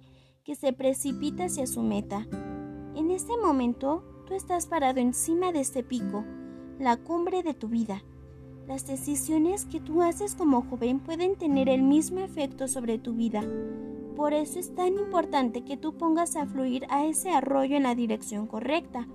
que 0.49 0.55
se 0.55 0.73
precipita 0.73 1.43
hacia 1.43 1.67
su 1.67 1.83
meta. 1.83 2.25
En 2.95 3.11
este 3.11 3.37
momento, 3.37 4.03
tú 4.25 4.33
estás 4.33 4.65
parado 4.65 4.99
encima 4.99 5.51
de 5.51 5.59
este 5.59 5.83
pico, 5.83 6.25
la 6.79 6.97
cumbre 6.97 7.43
de 7.43 7.53
tu 7.53 7.67
vida. 7.67 8.03
Las 8.67 8.87
decisiones 8.87 9.67
que 9.67 9.79
tú 9.79 10.01
haces 10.01 10.33
como 10.33 10.63
joven 10.63 11.01
pueden 11.01 11.35
tener 11.35 11.69
el 11.69 11.83
mismo 11.83 12.21
efecto 12.21 12.67
sobre 12.67 12.97
tu 12.97 13.13
vida. 13.13 13.43
Por 14.15 14.33
eso 14.33 14.57
es 14.57 14.73
tan 14.73 14.97
importante 14.97 15.63
que 15.63 15.77
tú 15.77 15.95
pongas 15.95 16.35
a 16.35 16.47
fluir 16.47 16.87
a 16.89 17.05
ese 17.05 17.29
arroyo 17.29 17.77
en 17.77 17.83
la 17.83 17.93
dirección 17.93 18.47
correcta. 18.47 19.07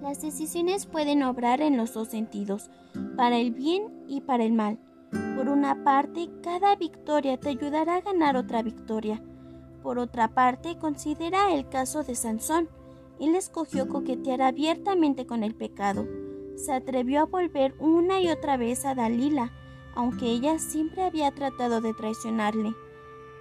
Las 0.00 0.22
decisiones 0.22 0.86
pueden 0.86 1.24
obrar 1.24 1.60
en 1.60 1.76
los 1.76 1.92
dos 1.92 2.06
sentidos, 2.06 2.70
para 3.16 3.36
el 3.36 3.50
bien 3.50 4.04
y 4.06 4.20
para 4.20 4.44
el 4.44 4.52
mal. 4.52 4.78
Por 5.34 5.48
una 5.48 5.82
parte, 5.82 6.30
cada 6.40 6.76
victoria 6.76 7.36
te 7.36 7.48
ayudará 7.48 7.96
a 7.96 8.00
ganar 8.02 8.36
otra 8.36 8.62
victoria. 8.62 9.20
Por 9.82 9.98
otra 9.98 10.28
parte, 10.28 10.78
considera 10.78 11.52
el 11.52 11.68
caso 11.68 12.02
de 12.02 12.14
Sansón. 12.14 12.68
Él 13.18 13.34
escogió 13.34 13.88
coquetear 13.88 14.42
abiertamente 14.42 15.26
con 15.26 15.42
el 15.42 15.54
pecado. 15.54 16.06
Se 16.56 16.72
atrevió 16.72 17.20
a 17.20 17.26
volver 17.26 17.74
una 17.78 18.20
y 18.20 18.28
otra 18.28 18.56
vez 18.56 18.84
a 18.84 18.94
Dalila, 18.94 19.52
aunque 19.94 20.26
ella 20.26 20.58
siempre 20.58 21.02
había 21.02 21.30
tratado 21.34 21.80
de 21.80 21.94
traicionarle. 21.94 22.74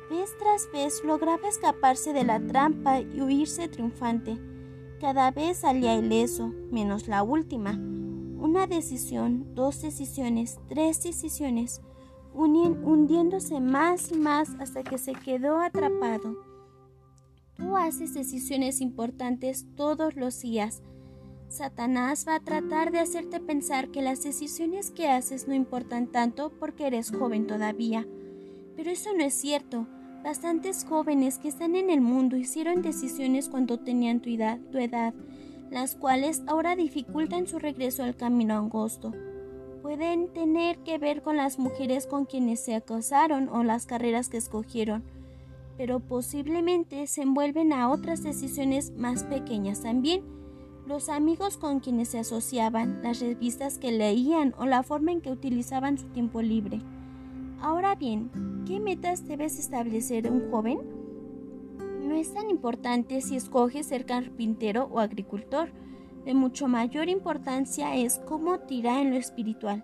Vez 0.09 0.35
tras 0.39 0.71
vez 0.71 1.03
lograba 1.03 1.47
escaparse 1.47 2.13
de 2.13 2.23
la 2.23 2.39
trampa 2.39 3.01
y 3.01 3.21
huirse 3.21 3.67
triunfante. 3.67 4.37
Cada 4.99 5.31
vez 5.31 5.57
salía 5.57 5.95
ileso, 5.95 6.51
menos 6.71 7.07
la 7.07 7.21
última. 7.23 7.71
Una 7.71 8.67
decisión, 8.67 9.53
dos 9.53 9.81
decisiones, 9.81 10.59
tres 10.67 11.03
decisiones 11.03 11.81
hundiéndose 12.33 13.59
más 13.59 14.11
y 14.11 14.15
más 14.15 14.55
hasta 14.59 14.83
que 14.83 14.97
se 14.97 15.13
quedó 15.13 15.59
atrapado. 15.59 16.37
Tú 17.55 17.75
haces 17.75 18.13
decisiones 18.13 18.79
importantes 18.81 19.65
todos 19.75 20.15
los 20.15 20.39
días. 20.41 20.81
Satanás 21.49 22.25
va 22.27 22.35
a 22.35 22.39
tratar 22.39 22.91
de 22.91 22.99
hacerte 22.99 23.39
pensar 23.39 23.89
que 23.89 24.01
las 24.01 24.23
decisiones 24.23 24.91
que 24.91 25.09
haces 25.09 25.47
no 25.47 25.53
importan 25.53 26.07
tanto 26.07 26.51
porque 26.59 26.87
eres 26.87 27.11
joven 27.11 27.47
todavía. 27.47 28.07
Pero 28.75 28.91
eso 28.91 29.09
no 29.13 29.23
es 29.23 29.33
cierto. 29.33 29.87
Bastantes 30.23 30.85
jóvenes 30.85 31.37
que 31.37 31.47
están 31.47 31.75
en 31.75 31.89
el 31.89 32.01
mundo 32.01 32.37
hicieron 32.37 32.81
decisiones 32.81 33.49
cuando 33.49 33.79
tenían 33.79 34.19
tu 34.19 34.29
edad, 34.29 34.59
tu 34.71 34.77
edad, 34.77 35.13
las 35.71 35.95
cuales 35.95 36.43
ahora 36.47 36.75
dificultan 36.75 37.47
su 37.47 37.57
regreso 37.57 38.03
al 38.03 38.15
camino 38.15 38.57
angosto. 38.57 39.13
Pueden 39.81 40.27
tener 40.33 40.77
que 40.79 40.97
ver 40.97 41.21
con 41.21 41.37
las 41.37 41.59
mujeres 41.59 42.07
con 42.07 42.25
quienes 42.25 42.59
se 42.59 42.81
casaron 42.81 43.49
o 43.49 43.63
las 43.63 43.85
carreras 43.85 44.29
que 44.29 44.37
escogieron 44.37 45.03
pero 45.79 46.01
posiblemente 46.01 47.07
se 47.07 47.21
envuelven 47.21 47.71
a 47.71 47.89
otras 47.89 48.21
decisiones 48.21 48.91
más 48.97 49.23
pequeñas 49.23 49.81
también. 49.81 50.23
Los 50.85 51.07
amigos 51.07 51.55
con 51.55 51.79
quienes 51.79 52.09
se 52.09 52.19
asociaban, 52.19 53.01
las 53.01 53.21
revistas 53.21 53.77
que 53.77 53.93
leían 53.93 54.53
o 54.57 54.65
la 54.65 54.83
forma 54.83 55.13
en 55.13 55.21
que 55.21 55.31
utilizaban 55.31 55.97
su 55.97 56.07
tiempo 56.07 56.41
libre. 56.41 56.81
Ahora 57.61 57.95
bien, 57.95 58.29
¿qué 58.67 58.81
metas 58.81 59.25
debes 59.25 59.57
establecer 59.57 60.29
un 60.29 60.51
joven? 60.51 60.79
No 62.01 62.13
es 62.13 62.33
tan 62.33 62.49
importante 62.49 63.21
si 63.21 63.37
escoges 63.37 63.85
ser 63.85 64.05
carpintero 64.05 64.89
o 64.91 64.99
agricultor. 64.99 65.71
De 66.25 66.33
mucho 66.33 66.67
mayor 66.67 67.09
importancia 67.09 67.95
es 67.95 68.19
cómo 68.25 68.59
tira 68.59 69.01
en 69.01 69.11
lo 69.11 69.17
espiritual. 69.17 69.83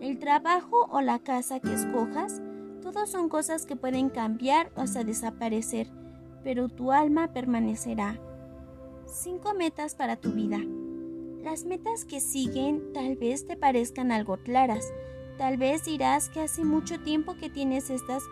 El 0.00 0.18
trabajo 0.18 0.88
o 0.90 1.00
la 1.00 1.18
casa 1.18 1.60
que 1.60 1.74
escojas 1.74 2.40
todos 2.82 3.10
son 3.10 3.28
cosas 3.28 3.66
que 3.66 3.76
pueden 3.76 4.08
cambiar 4.08 4.70
o 4.76 4.80
hasta 4.80 5.04
desaparecer, 5.04 5.88
pero 6.42 6.68
tu 6.68 6.92
alma 6.92 7.32
permanecerá. 7.32 8.18
Cinco 9.06 9.52
metas 9.54 9.94
para 9.94 10.16
tu 10.16 10.32
vida. 10.32 10.58
Las 11.42 11.64
metas 11.64 12.04
que 12.04 12.20
siguen 12.20 12.92
tal 12.92 13.16
vez 13.16 13.46
te 13.46 13.56
parezcan 13.56 14.12
algo 14.12 14.38
claras. 14.38 14.92
Tal 15.36 15.56
vez 15.56 15.84
dirás 15.84 16.30
que 16.30 16.40
hace 16.40 16.64
mucho 16.64 17.00
tiempo 17.00 17.36
que 17.36 17.50
tienes 17.50 17.90
estas 17.90 18.22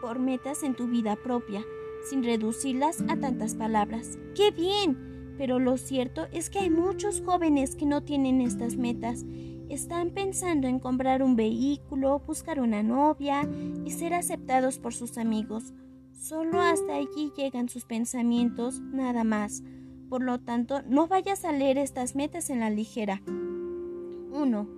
por 0.00 0.18
metas 0.18 0.62
en 0.62 0.74
tu 0.74 0.86
vida 0.86 1.16
propia, 1.16 1.64
sin 2.08 2.22
reducirlas 2.22 3.02
a 3.08 3.16
tantas 3.16 3.54
palabras. 3.54 4.18
¡Qué 4.34 4.50
bien! 4.50 5.13
Pero 5.36 5.58
lo 5.58 5.76
cierto 5.76 6.26
es 6.32 6.50
que 6.50 6.60
hay 6.60 6.70
muchos 6.70 7.20
jóvenes 7.20 7.74
que 7.76 7.86
no 7.86 8.02
tienen 8.02 8.40
estas 8.40 8.76
metas 8.76 9.24
están 9.68 10.10
pensando 10.10 10.68
en 10.68 10.78
comprar 10.78 11.22
un 11.22 11.36
vehículo, 11.36 12.20
buscar 12.26 12.60
una 12.60 12.82
novia 12.82 13.48
y 13.84 13.90
ser 13.90 14.14
aceptados 14.14 14.78
por 14.78 14.94
sus 14.94 15.18
amigos. 15.18 15.72
Solo 16.12 16.60
hasta 16.60 16.94
allí 16.96 17.32
llegan 17.36 17.68
sus 17.68 17.84
pensamientos, 17.84 18.80
nada 18.80 19.24
más. 19.24 19.62
Por 20.08 20.22
lo 20.22 20.40
tanto, 20.40 20.82
no 20.82 21.06
vayas 21.06 21.44
a 21.44 21.52
leer 21.52 21.78
estas 21.78 22.14
metas 22.14 22.50
en 22.50 22.60
la 22.60 22.70
ligera. 22.70 23.22
1. 23.26 24.68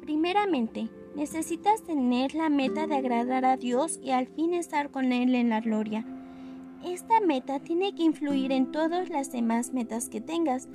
Primeramente, 0.00 0.88
necesitas 1.14 1.82
tener 1.84 2.34
la 2.34 2.48
meta 2.48 2.86
de 2.86 2.96
agradar 2.96 3.44
a 3.44 3.56
Dios 3.56 4.00
y 4.02 4.10
al 4.10 4.26
fin 4.26 4.54
estar 4.54 4.90
con 4.90 5.12
Él 5.12 5.34
en 5.34 5.50
la 5.50 5.60
gloria. 5.60 6.04
Esta 6.84 7.20
meta 7.20 7.60
tiene 7.60 7.94
que 7.94 8.04
influir 8.04 8.52
en 8.52 8.72
todas 8.72 9.10
las 9.10 9.30
demás 9.30 9.72
metas 9.74 10.08
que 10.08 10.20
tengas. 10.20 10.68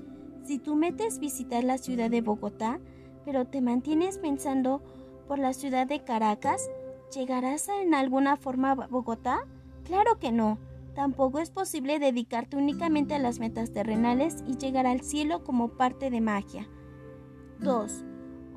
Si 0.44 0.60
tu 0.60 0.76
meta 0.76 1.06
es 1.06 1.20
visitar 1.20 1.64
la 1.64 1.80
ciudad 1.80 2.12
de 2.12 2.22
Bogotá, 2.22 2.80
pero 3.26 3.46
te 3.46 3.60
mantienes 3.60 4.20
pensando 4.20 4.84
por 5.28 5.40
la 5.40 5.54
ciudad 5.54 5.88
de 5.88 6.04
Caracas, 6.04 6.70
¿llegarás 7.14 7.70
en 7.70 7.96
alguna 7.96 8.38
forma 8.38 8.72
a 8.72 8.88
Bogotá? 8.88 9.48
Claro 9.84 10.20
que 10.20 10.32
no. 10.32 10.60
Tampoco 10.94 11.40
es 11.40 11.50
posible 11.50 11.98
dedicarte 11.98 12.56
únicamente 12.56 13.16
a 13.16 13.20
las 13.20 13.40
metas 13.40 13.72
terrenales 13.72 14.44
y 14.48 14.58
llegar 14.58 14.86
al 14.86 15.02
cielo 15.02 15.44
como 15.44 15.70
parte 15.70 16.12
de 16.12 16.22
magia. 16.22 16.70
2. 17.60 18.06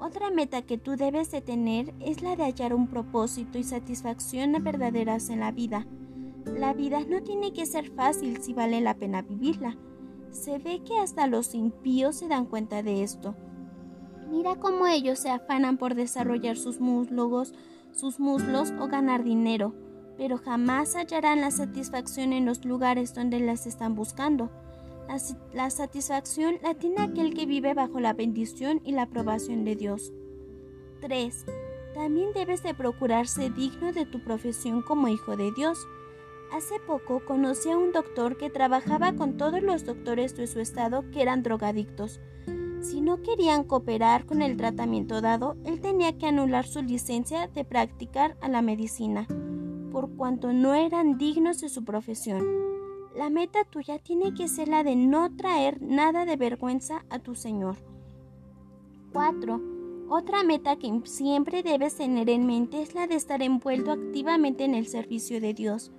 Otra 0.00 0.30
meta 0.30 0.62
que 0.62 0.78
tú 0.78 0.96
debes 0.96 1.30
de 1.30 1.40
tener 1.40 1.94
es 1.98 2.22
la 2.22 2.36
de 2.36 2.44
hallar 2.44 2.74
un 2.74 2.88
propósito 2.88 3.58
y 3.58 3.64
satisfacción 3.64 4.52
verdaderas 4.62 5.30
en 5.30 5.40
la 5.40 5.50
vida. 5.50 5.86
La 6.56 6.72
vida 6.72 7.00
no 7.08 7.22
tiene 7.22 7.52
que 7.52 7.66
ser 7.66 7.90
fácil 7.90 8.40
si 8.42 8.52
vale 8.52 8.80
la 8.80 8.94
pena 8.94 9.22
vivirla. 9.22 9.76
Se 10.30 10.58
ve 10.58 10.82
que 10.84 10.98
hasta 10.98 11.26
los 11.26 11.54
impíos 11.54 12.16
se 12.16 12.28
dan 12.28 12.46
cuenta 12.46 12.82
de 12.82 13.02
esto. 13.02 13.34
Mira 14.30 14.56
cómo 14.56 14.86
ellos 14.86 15.18
se 15.18 15.30
afanan 15.30 15.78
por 15.78 15.94
desarrollar 15.94 16.56
sus 16.56 16.80
muslos, 16.80 17.54
sus 17.92 18.20
muslos 18.20 18.72
o 18.78 18.86
ganar 18.88 19.24
dinero, 19.24 19.74
pero 20.16 20.36
jamás 20.36 20.94
hallarán 20.96 21.40
la 21.40 21.50
satisfacción 21.50 22.32
en 22.32 22.44
los 22.44 22.64
lugares 22.64 23.14
donde 23.14 23.40
las 23.40 23.66
están 23.66 23.94
buscando. 23.94 24.50
La, 25.08 25.18
la 25.54 25.70
satisfacción 25.70 26.56
la 26.62 26.74
tiene 26.74 27.00
aquel 27.00 27.32
que 27.32 27.46
vive 27.46 27.72
bajo 27.72 28.00
la 28.00 28.12
bendición 28.12 28.82
y 28.84 28.92
la 28.92 29.02
aprobación 29.02 29.64
de 29.64 29.76
Dios. 29.76 30.12
3. 31.00 31.46
También 31.94 32.32
debes 32.34 32.62
de 32.62 32.74
procurarse 32.74 33.50
digno 33.50 33.92
de 33.92 34.04
tu 34.04 34.22
profesión 34.22 34.82
como 34.82 35.08
hijo 35.08 35.36
de 35.36 35.52
Dios. 35.52 35.78
Hace 36.52 36.80
poco 36.80 37.22
conocí 37.24 37.70
a 37.70 37.76
un 37.76 37.92
doctor 37.92 38.38
que 38.38 38.48
trabajaba 38.48 39.12
con 39.14 39.36
todos 39.36 39.62
los 39.62 39.84
doctores 39.84 40.34
de 40.34 40.46
su 40.46 40.60
estado 40.60 41.04
que 41.10 41.20
eran 41.20 41.42
drogadictos. 41.42 42.20
Si 42.80 43.02
no 43.02 43.22
querían 43.22 43.64
cooperar 43.64 44.24
con 44.24 44.40
el 44.40 44.56
tratamiento 44.56 45.20
dado, 45.20 45.56
él 45.64 45.80
tenía 45.80 46.16
que 46.16 46.26
anular 46.26 46.66
su 46.66 46.82
licencia 46.82 47.48
de 47.48 47.64
practicar 47.64 48.36
a 48.40 48.48
la 48.48 48.62
medicina, 48.62 49.26
por 49.92 50.10
cuanto 50.16 50.52
no 50.52 50.74
eran 50.74 51.18
dignos 51.18 51.60
de 51.60 51.68
su 51.68 51.84
profesión. 51.84 52.46
La 53.14 53.28
meta 53.28 53.64
tuya 53.64 53.98
tiene 53.98 54.32
que 54.32 54.48
ser 54.48 54.68
la 54.68 54.84
de 54.84 54.96
no 54.96 55.34
traer 55.36 55.82
nada 55.82 56.24
de 56.24 56.36
vergüenza 56.36 57.04
a 57.10 57.18
tu 57.18 57.34
Señor. 57.34 57.76
4. 59.12 59.60
Otra 60.08 60.44
meta 60.44 60.76
que 60.76 61.02
siempre 61.04 61.62
debes 61.62 61.96
tener 61.96 62.30
en 62.30 62.46
mente 62.46 62.80
es 62.80 62.94
la 62.94 63.06
de 63.06 63.16
estar 63.16 63.42
envuelto 63.42 63.92
activamente 63.92 64.64
en 64.64 64.74
el 64.74 64.86
servicio 64.86 65.40
de 65.40 65.52
Dios. 65.52 65.90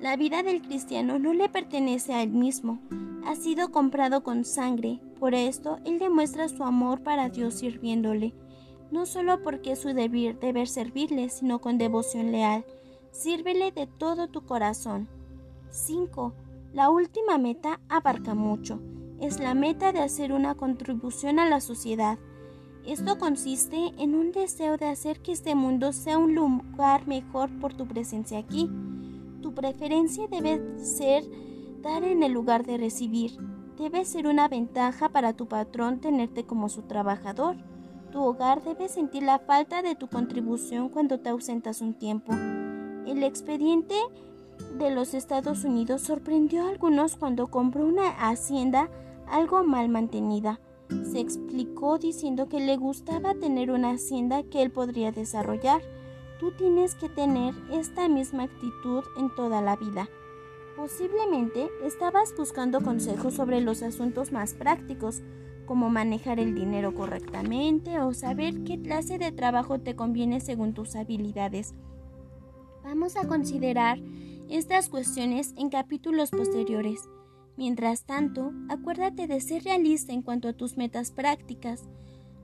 La 0.00 0.16
vida 0.16 0.42
del 0.44 0.62
cristiano 0.62 1.18
no 1.18 1.32
le 1.32 1.48
pertenece 1.48 2.14
a 2.14 2.22
él 2.22 2.30
mismo, 2.30 2.78
ha 3.26 3.34
sido 3.34 3.72
comprado 3.72 4.22
con 4.22 4.44
sangre, 4.44 5.00
por 5.18 5.34
esto 5.34 5.78
él 5.84 5.98
demuestra 5.98 6.48
su 6.48 6.62
amor 6.62 7.02
para 7.02 7.28
Dios 7.28 7.54
sirviéndole, 7.54 8.32
no 8.90 9.06
solo 9.06 9.42
porque 9.42 9.72
es 9.72 9.80
su 9.80 9.88
deber, 9.88 10.38
deber 10.38 10.68
servirle, 10.68 11.28
sino 11.28 11.60
con 11.60 11.78
devoción 11.78 12.32
leal. 12.32 12.64
Sírvele 13.10 13.72
de 13.72 13.86
todo 13.86 14.28
tu 14.28 14.46
corazón. 14.46 15.08
5. 15.70 16.32
La 16.72 16.90
última 16.90 17.36
meta 17.36 17.80
abarca 17.88 18.34
mucho. 18.34 18.80
Es 19.20 19.40
la 19.40 19.54
meta 19.54 19.92
de 19.92 19.98
hacer 19.98 20.32
una 20.32 20.54
contribución 20.54 21.38
a 21.38 21.48
la 21.48 21.60
sociedad. 21.60 22.18
Esto 22.86 23.18
consiste 23.18 23.92
en 23.98 24.14
un 24.14 24.32
deseo 24.32 24.76
de 24.76 24.86
hacer 24.86 25.20
que 25.20 25.32
este 25.32 25.54
mundo 25.54 25.92
sea 25.92 26.16
un 26.16 26.34
lugar 26.34 27.06
mejor 27.06 27.50
por 27.58 27.74
tu 27.74 27.86
presencia 27.86 28.38
aquí. 28.38 28.70
Tu 29.42 29.54
preferencia 29.54 30.26
debe 30.28 30.78
ser 30.78 31.24
dar 31.82 32.04
en 32.04 32.22
el 32.22 32.32
lugar 32.32 32.66
de 32.66 32.76
recibir. 32.76 33.32
Debe 33.76 34.04
ser 34.04 34.26
una 34.26 34.48
ventaja 34.48 35.10
para 35.10 35.32
tu 35.32 35.46
patrón 35.46 36.00
tenerte 36.00 36.44
como 36.44 36.68
su 36.68 36.82
trabajador. 36.82 37.56
Tu 38.10 38.22
hogar 38.22 38.64
debe 38.64 38.88
sentir 38.88 39.22
la 39.22 39.38
falta 39.38 39.82
de 39.82 39.94
tu 39.94 40.08
contribución 40.08 40.88
cuando 40.88 41.20
te 41.20 41.28
ausentas 41.28 41.80
un 41.80 41.94
tiempo. 41.94 42.32
El 42.32 43.22
expediente 43.22 43.94
de 44.78 44.90
los 44.90 45.14
Estados 45.14 45.64
Unidos 45.64 46.02
sorprendió 46.02 46.66
a 46.66 46.70
algunos 46.70 47.16
cuando 47.16 47.46
compró 47.46 47.86
una 47.86 48.08
hacienda 48.28 48.90
algo 49.26 49.62
mal 49.62 49.88
mantenida. 49.88 50.60
Se 51.10 51.20
explicó 51.20 51.98
diciendo 51.98 52.48
que 52.48 52.60
le 52.60 52.76
gustaba 52.76 53.34
tener 53.34 53.70
una 53.70 53.90
hacienda 53.90 54.42
que 54.42 54.62
él 54.62 54.70
podría 54.70 55.12
desarrollar. 55.12 55.82
Tú 56.38 56.52
tienes 56.52 56.94
que 56.94 57.08
tener 57.08 57.54
esta 57.70 58.08
misma 58.08 58.44
actitud 58.44 59.02
en 59.16 59.34
toda 59.34 59.60
la 59.60 59.76
vida. 59.76 60.08
Posiblemente 60.76 61.68
estabas 61.84 62.32
buscando 62.36 62.80
consejos 62.80 63.34
sobre 63.34 63.60
los 63.60 63.82
asuntos 63.82 64.30
más 64.30 64.54
prácticos, 64.54 65.20
como 65.66 65.90
manejar 65.90 66.38
el 66.38 66.54
dinero 66.54 66.94
correctamente 66.94 67.98
o 67.98 68.14
saber 68.14 68.62
qué 68.62 68.80
clase 68.80 69.18
de 69.18 69.32
trabajo 69.32 69.80
te 69.80 69.96
conviene 69.96 70.40
según 70.40 70.74
tus 70.74 70.94
habilidades. 70.94 71.74
Vamos 72.84 73.16
a 73.16 73.26
considerar 73.26 73.98
estas 74.48 74.88
cuestiones 74.88 75.52
en 75.58 75.68
capítulos 75.68 76.30
posteriores. 76.30 77.08
Mientras 77.56 78.04
tanto, 78.04 78.52
acuérdate 78.68 79.26
de 79.26 79.40
ser 79.40 79.64
realista 79.64 80.12
en 80.12 80.22
cuanto 80.22 80.48
a 80.48 80.52
tus 80.52 80.76
metas 80.76 81.10
prácticas. 81.10 81.82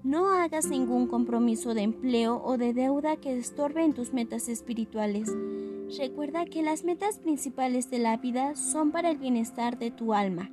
No 0.05 0.29
hagas 0.29 0.67
ningún 0.67 1.07
compromiso 1.07 1.73
de 1.73 1.81
empleo 1.81 2.43
o 2.45 2.59
de 2.59 2.75
deuda 2.75 3.17
que 3.17 3.39
estorbe 3.39 3.83
en 3.83 3.95
tus 3.95 4.13
metas 4.13 4.51
espirituales. 4.51 5.33
Recuerda 5.99 6.45
que 6.45 6.63
las 6.63 6.85
metas 6.85 7.19
principales 7.19 7.91
de 7.91 8.01
la 8.01 8.19
vida 8.19 8.55
son 8.55 8.93
para 8.93 9.09
el 9.09 9.17
bienestar 9.17 9.79
de 9.79 9.91
tu 9.91 10.13
alma. 10.13 10.51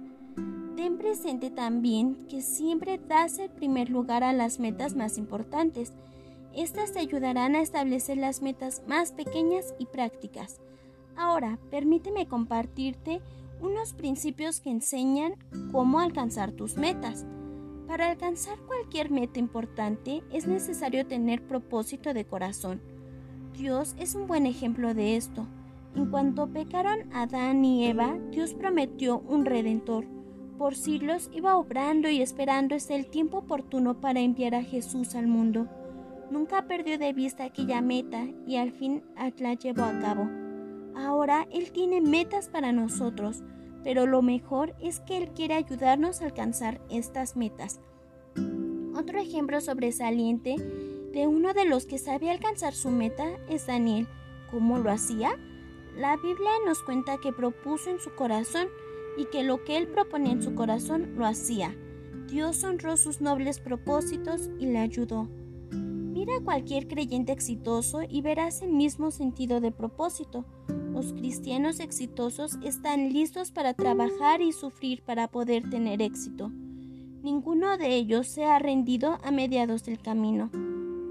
Ten 0.77 0.97
presente 0.97 1.51
también 1.51 2.15
que 2.29 2.41
siempre 2.41 2.97
das 2.97 3.39
el 3.39 3.49
primer 3.49 3.89
lugar 3.89 4.23
a 4.23 4.31
las 4.31 4.57
metas 4.57 4.95
más 4.95 5.17
importantes. 5.17 5.91
Estas 6.55 6.93
te 6.93 6.99
ayudarán 6.99 7.55
a 7.55 7.61
establecer 7.61 8.17
las 8.17 8.41
metas 8.41 8.81
más 8.87 9.11
pequeñas 9.11 9.73
y 9.77 9.85
prácticas. 9.85 10.61
Ahora, 11.17 11.59
permíteme 11.69 12.25
compartirte 12.25 13.21
unos 13.59 13.91
principios 13.91 14.61
que 14.61 14.69
enseñan 14.69 15.35
cómo 15.73 15.99
alcanzar 15.99 16.53
tus 16.53 16.77
metas. 16.77 17.25
Para 17.91 18.09
alcanzar 18.09 18.57
cualquier 18.67 19.11
meta 19.11 19.37
importante 19.37 20.23
es 20.31 20.47
necesario 20.47 21.05
tener 21.05 21.45
propósito 21.45 22.13
de 22.13 22.23
corazón. 22.23 22.81
Dios 23.51 23.95
es 23.99 24.15
un 24.15 24.27
buen 24.27 24.45
ejemplo 24.45 24.93
de 24.93 25.17
esto. 25.17 25.45
En 25.93 26.09
cuanto 26.09 26.47
pecaron 26.47 27.13
Adán 27.13 27.65
y 27.65 27.85
Eva, 27.87 28.17
Dios 28.31 28.53
prometió 28.53 29.19
un 29.19 29.43
redentor. 29.43 30.05
Por 30.57 30.75
siglos 30.75 31.29
iba 31.33 31.57
obrando 31.57 32.07
y 32.07 32.21
esperando 32.21 32.75
hasta 32.75 32.95
el 32.95 33.07
tiempo 33.07 33.39
oportuno 33.39 33.99
para 33.99 34.21
enviar 34.21 34.55
a 34.55 34.63
Jesús 34.63 35.13
al 35.13 35.27
mundo. 35.27 35.67
Nunca 36.29 36.67
perdió 36.67 36.97
de 36.97 37.11
vista 37.11 37.43
aquella 37.43 37.81
meta 37.81 38.25
y 38.47 38.55
al 38.55 38.71
fin 38.71 39.03
la 39.37 39.53
llevó 39.55 39.83
a 39.83 39.99
cabo. 39.99 40.29
Ahora 40.95 41.45
Él 41.51 41.73
tiene 41.73 41.99
metas 41.99 42.47
para 42.47 42.71
nosotros, 42.71 43.43
pero 43.83 44.05
lo 44.05 44.21
mejor 44.21 44.75
es 44.81 44.99
que 44.99 45.17
Él 45.17 45.29
quiere 45.29 45.55
ayudarnos 45.55 46.21
a 46.21 46.25
alcanzar 46.25 46.81
estas 46.89 47.35
metas. 47.35 47.79
Otro 48.95 49.19
ejemplo 49.19 49.61
sobresaliente 49.61 50.55
de 51.13 51.27
uno 51.27 51.53
de 51.53 51.65
los 51.65 51.85
que 51.85 51.97
sabía 51.97 52.31
alcanzar 52.31 52.73
su 52.73 52.89
meta 52.89 53.25
es 53.49 53.67
Daniel. 53.67 54.07
¿Cómo 54.51 54.77
lo 54.77 54.91
hacía? 54.91 55.31
La 55.97 56.15
Biblia 56.17 56.51
nos 56.65 56.83
cuenta 56.83 57.17
que 57.17 57.33
propuso 57.33 57.89
en 57.89 57.99
su 57.99 58.13
corazón 58.15 58.67
y 59.17 59.25
que 59.25 59.43
lo 59.43 59.63
que 59.63 59.77
él 59.77 59.87
proponía 59.87 60.31
en 60.33 60.41
su 60.41 60.55
corazón 60.55 61.15
lo 61.17 61.25
hacía. 61.25 61.75
Dios 62.27 62.63
honró 62.63 62.95
sus 62.95 63.19
nobles 63.19 63.59
propósitos 63.59 64.49
y 64.57 64.67
le 64.67 64.79
ayudó. 64.79 65.27
Mira 65.71 66.37
a 66.37 66.43
cualquier 66.43 66.87
creyente 66.87 67.31
exitoso 67.31 68.01
y 68.07 68.21
verás 68.21 68.61
el 68.61 68.71
mismo 68.71 69.11
sentido 69.11 69.59
de 69.59 69.71
propósito. 69.71 70.45
Los 71.01 71.13
cristianos 71.13 71.79
exitosos 71.79 72.59
están 72.63 73.11
listos 73.11 73.49
para 73.49 73.73
trabajar 73.73 74.39
y 74.39 74.51
sufrir 74.51 75.01
para 75.01 75.27
poder 75.27 75.67
tener 75.67 75.99
éxito. 75.99 76.51
Ninguno 77.23 77.75
de 77.79 77.95
ellos 77.95 78.27
se 78.27 78.45
ha 78.45 78.59
rendido 78.59 79.17
a 79.23 79.31
mediados 79.31 79.83
del 79.83 79.99
camino. 79.99 80.51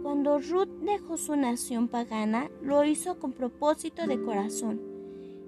Cuando 0.04 0.38
Ruth 0.38 0.68
dejó 0.84 1.16
su 1.16 1.34
nación 1.34 1.88
pagana, 1.88 2.48
lo 2.62 2.84
hizo 2.84 3.18
con 3.18 3.32
propósito 3.32 4.06
de 4.06 4.22
corazón. 4.22 4.80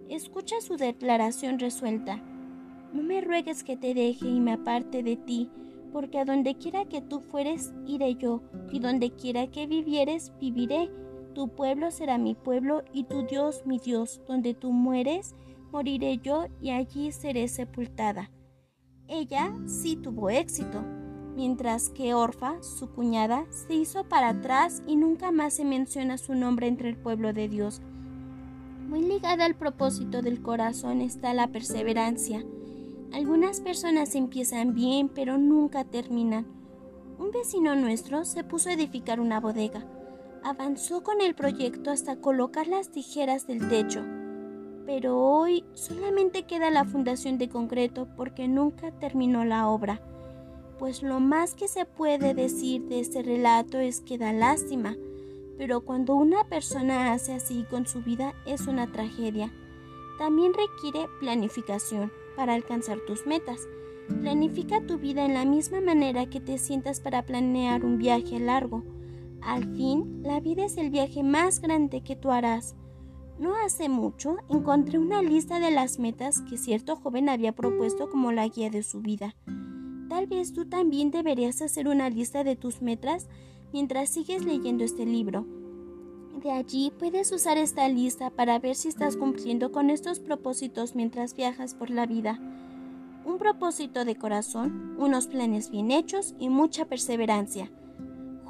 Escucha 0.09 0.61
su 0.61 0.77
declaración 0.77 1.61
resuelta. 1.61 2.21
No 2.93 3.05
me 3.05 3.21
ruegues 3.21 3.63
que 3.63 3.77
te 3.77 3.95
deje 3.95 4.27
y 4.27 4.41
me 4.41 4.55
aparte 4.55 5.05
de 5.05 5.15
ti, 5.15 5.51
porque 5.93 6.19
a 6.19 6.25
donde 6.25 6.57
quiera 6.57 6.85
que 6.87 7.01
tú 7.01 7.21
fueres, 7.21 7.73
iré 7.87 8.17
yo, 8.17 8.43
y 8.73 8.81
donde 8.81 9.13
quiera 9.13 9.47
que 9.53 9.69
vivieres, 9.69 10.33
viviré. 10.41 10.91
Tu 11.35 11.49
pueblo 11.49 11.91
será 11.91 12.19
mi 12.19 12.35
pueblo 12.35 12.83
y 12.93 13.05
tu 13.05 13.27
Dios 13.27 13.63
mi 13.67 13.79
Dios. 13.79 14.21
Donde 14.29 14.55
tú 14.55 14.73
mueres, 14.73 15.35
moriré 15.71 16.19
yo 16.19 16.47
y 16.61 16.71
allí 16.71 17.13
seré 17.13 17.49
sepultada. 17.49 18.31
Ella 19.09 19.53
sí 19.67 19.97
tuvo 19.97 20.31
éxito 20.31 20.83
mientras 21.35 21.89
que 21.89 22.15
Orfa, 22.15 22.63
su 22.63 22.91
cuñada, 22.91 23.47
se 23.51 23.75
hizo 23.75 24.05
para 24.05 24.31
atrás 24.31 24.83
y 24.87 24.97
nunca 24.97 25.33
más 25.33 25.55
se 25.55 25.65
menciona 25.65 26.19
su 26.19 26.35
nombre 26.35 26.67
entre 26.67 26.89
el 26.89 26.97
pueblo 26.97 27.33
de 27.33 27.49
Dios. 27.49 27.81
Muy 28.89 29.03
ligada 29.03 29.45
al 29.47 29.55
propósito 29.55 30.23
del 30.23 30.43
corazón 30.43 31.01
está 31.01 31.33
la 31.33 31.49
perseverancia. 31.49 32.45
Algunas 33.13 33.61
personas 33.61 34.15
empiezan 34.15 34.75
bien 34.75 35.09
pero 35.09 35.39
nunca 35.39 35.85
terminan. 35.85 36.47
Un 37.19 37.31
vecino 37.31 37.75
nuestro 37.77 38.25
se 38.25 38.45
puso 38.45 38.69
a 38.69 38.73
edificar 38.75 39.21
una 39.21 39.41
bodega. 39.41 39.85
Avanzó 40.45 41.03
con 41.03 41.21
el 41.21 41.35
proyecto 41.35 41.91
hasta 41.91 42.17
colocar 42.17 42.67
las 42.67 42.91
tijeras 42.91 43.47
del 43.47 43.69
techo. 43.69 44.03
Pero 44.87 45.19
hoy 45.19 45.65
solamente 45.75 46.43
queda 46.45 46.71
la 46.71 46.85
fundación 46.85 47.39
de 47.39 47.49
concreto 47.49 48.09
porque 48.17 48.49
nunca 48.49 48.91
terminó 48.91 49.45
la 49.45 49.69
obra 49.69 50.01
pues 50.83 51.01
lo 51.05 51.21
más 51.21 51.55
que 51.55 51.69
se 51.69 51.85
puede 51.85 52.35
decir 52.35 52.83
de 52.89 52.99
este 52.99 53.23
relato 53.23 53.79
es 53.79 54.01
que 54.01 54.19
da 54.19 54.33
lástima, 54.33 54.97
pero 55.57 55.83
cuando 55.83 56.17
una 56.17 56.43
persona 56.49 57.13
hace 57.13 57.35
así 57.35 57.65
con 57.71 57.87
su 57.87 58.03
vida 58.03 58.35
es 58.47 58.67
una 58.67 58.91
tragedia. 58.91 59.53
También 60.19 60.53
requiere 60.53 61.07
planificación 61.21 62.11
para 62.35 62.55
alcanzar 62.55 62.99
tus 63.07 63.29
metas. 63.29 63.61
Planifica 64.23 64.85
tu 64.85 64.99
vida 64.99 65.25
en 65.25 65.35
la 65.35 65.45
misma 65.45 65.81
manera 65.81 66.27
que 66.27 66.41
te 66.41 66.59
sientas 66.59 66.99
para 66.99 67.25
planear 67.25 67.85
un 67.85 67.99
viaje 67.99 68.41
largo. 68.41 68.83
Al 69.45 69.75
fin, 69.75 70.23
la 70.23 70.41
vida 70.41 70.65
es 70.65 70.77
el 70.77 70.91
viaje 70.91 71.23
más 71.23 71.61
grande 71.61 72.03
que 72.03 72.15
tú 72.15 72.31
harás. 72.31 72.77
No 73.39 73.57
hace 73.57 73.89
mucho 73.89 74.37
encontré 74.49 74.99
una 74.99 75.21
lista 75.21 75.59
de 75.59 75.73
las 75.73 75.99
metas 75.99 76.43
que 76.43 76.57
cierto 76.57 76.95
joven 76.95 77.29
había 77.29 77.53
propuesto 77.53 78.09
como 78.09 78.31
la 78.31 78.47
guía 78.47 78.71
de 78.71 78.85
su 78.85 79.01
vida. 79.01 79.35
Tal 80.09 80.27
vez 80.27 80.53
tú 80.53 80.67
también 80.67 81.11
deberías 81.11 81.61
hacer 81.61 81.89
una 81.89 82.09
lista 82.09 82.45
de 82.45 82.55
tus 82.55 82.83
metas 82.83 83.29
mientras 83.73 84.11
sigues 84.11 84.45
leyendo 84.45 84.85
este 84.85 85.07
libro. 85.07 85.45
De 86.41 86.51
allí 86.51 86.93
puedes 86.97 87.33
usar 87.33 87.59
esta 87.59 87.89
lista 87.89 88.31
para 88.31 88.59
ver 88.59 88.77
si 88.77 88.89
estás 88.89 89.17
cumpliendo 89.17 89.73
con 89.73 89.91
estos 89.91 90.21
propósitos 90.21 90.95
mientras 90.95 91.35
viajas 91.35 91.75
por 91.75 91.91
la 91.91 92.07
vida. 92.07 92.39
Un 93.25 93.39
propósito 93.39 94.05
de 94.05 94.17
corazón, 94.17 94.97
unos 94.99 95.27
planes 95.27 95.71
bien 95.71 95.91
hechos 95.91 96.35
y 96.39 96.49
mucha 96.49 96.85
perseverancia. 96.85 97.71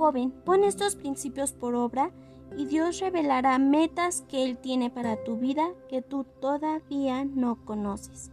Joven, 0.03 0.33
pon 0.45 0.65
estos 0.65 0.97
principios 0.97 1.53
por 1.53 1.77
obra 1.77 2.11
y 2.57 2.67
Dios 2.67 2.99
revelará 2.99 3.57
metas 3.61 4.25
que 4.29 4.43
Él 4.43 4.59
tiene 4.59 4.91
para 4.91 5.23
tu 5.23 5.37
vida 5.37 5.69
que 5.88 6.03
tú 6.03 6.27
todavía 6.41 7.25
no 7.25 7.65
conoces. 7.65 8.32